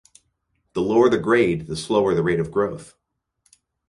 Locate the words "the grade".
1.09-1.67